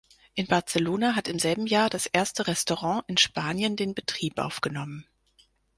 [0.33, 5.05] In Barcelona hat im selben Jahr das erste Restaurant in Spanien den Betrieb aufgenommen.